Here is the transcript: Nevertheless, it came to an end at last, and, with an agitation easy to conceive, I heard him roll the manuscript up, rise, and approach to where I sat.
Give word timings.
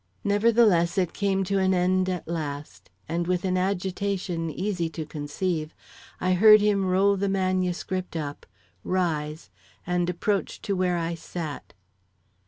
Nevertheless, 0.23 0.97
it 0.97 1.13
came 1.13 1.43
to 1.43 1.59
an 1.59 1.75
end 1.75 2.09
at 2.09 2.27
last, 2.27 2.89
and, 3.07 3.27
with 3.27 3.45
an 3.45 3.55
agitation 3.55 4.49
easy 4.49 4.89
to 4.89 5.05
conceive, 5.05 5.75
I 6.19 6.33
heard 6.33 6.59
him 6.59 6.85
roll 6.85 7.15
the 7.17 7.29
manuscript 7.29 8.15
up, 8.17 8.47
rise, 8.83 9.51
and 9.85 10.09
approach 10.09 10.59
to 10.63 10.75
where 10.75 10.97
I 10.97 11.13
sat. 11.13 11.75